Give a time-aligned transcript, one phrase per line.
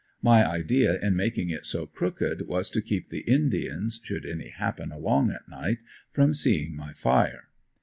[0.23, 4.91] My idea in making it so crooked was, to keep the indians, should any happen
[4.91, 5.77] along at night,
[6.09, 7.49] from seeing my fire.